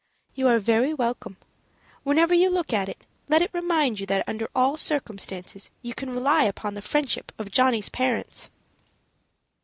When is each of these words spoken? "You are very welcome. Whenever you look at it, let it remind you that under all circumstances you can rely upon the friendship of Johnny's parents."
"You 0.33 0.47
are 0.47 0.57
very 0.57 0.95
welcome. 0.95 1.37
Whenever 2.01 2.33
you 2.33 2.49
look 2.49 2.73
at 2.73 2.89
it, 2.89 3.05
let 3.29 3.43
it 3.43 3.53
remind 3.53 3.99
you 3.99 4.07
that 4.07 4.27
under 4.27 4.49
all 4.55 4.75
circumstances 4.75 5.69
you 5.83 5.93
can 5.93 6.09
rely 6.09 6.41
upon 6.45 6.73
the 6.73 6.81
friendship 6.81 7.31
of 7.37 7.51
Johnny's 7.51 7.89
parents." 7.89 8.49